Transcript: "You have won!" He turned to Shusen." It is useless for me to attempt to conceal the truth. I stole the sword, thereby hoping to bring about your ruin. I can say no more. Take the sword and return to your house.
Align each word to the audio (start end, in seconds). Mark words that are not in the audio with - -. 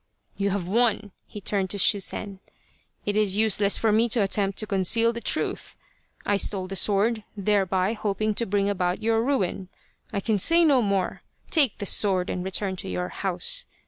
"You 0.35 0.49
have 0.49 0.67
won!" 0.67 1.11
He 1.27 1.39
turned 1.39 1.69
to 1.69 1.77
Shusen." 1.77 2.39
It 3.05 3.15
is 3.15 3.37
useless 3.37 3.77
for 3.77 3.91
me 3.91 4.09
to 4.09 4.23
attempt 4.23 4.57
to 4.57 4.65
conceal 4.65 5.13
the 5.13 5.21
truth. 5.21 5.77
I 6.25 6.37
stole 6.37 6.65
the 6.67 6.75
sword, 6.75 7.23
thereby 7.37 7.93
hoping 7.93 8.33
to 8.33 8.47
bring 8.47 8.67
about 8.67 9.03
your 9.03 9.21
ruin. 9.23 9.69
I 10.11 10.19
can 10.19 10.39
say 10.39 10.65
no 10.65 10.81
more. 10.81 11.21
Take 11.51 11.77
the 11.77 11.85
sword 11.85 12.31
and 12.31 12.43
return 12.43 12.75
to 12.77 12.89
your 12.89 13.09
house. 13.09 13.65